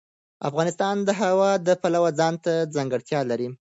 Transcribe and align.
افغانستان 0.49 0.95
د 1.07 1.09
هوا 1.21 1.51
د 1.67 1.69
پلوه 1.81 2.09
ځانته 2.19 2.53
ځانګړتیا 2.75 3.19
لري. 3.31 3.47